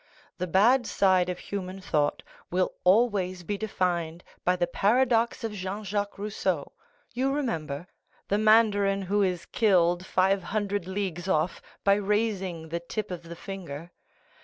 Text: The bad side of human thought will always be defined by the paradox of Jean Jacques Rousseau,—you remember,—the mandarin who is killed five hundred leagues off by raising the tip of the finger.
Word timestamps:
The 0.39 0.47
bad 0.47 0.87
side 0.87 1.29
of 1.29 1.37
human 1.37 1.79
thought 1.79 2.23
will 2.49 2.73
always 2.83 3.43
be 3.43 3.55
defined 3.55 4.23
by 4.43 4.55
the 4.55 4.65
paradox 4.65 5.43
of 5.43 5.51
Jean 5.51 5.83
Jacques 5.83 6.17
Rousseau,—you 6.17 7.31
remember,—the 7.31 8.37
mandarin 8.39 9.03
who 9.03 9.21
is 9.21 9.45
killed 9.45 10.03
five 10.03 10.41
hundred 10.41 10.87
leagues 10.87 11.27
off 11.27 11.61
by 11.83 11.93
raising 11.93 12.69
the 12.69 12.79
tip 12.79 13.11
of 13.11 13.21
the 13.29 13.35
finger. 13.35 13.91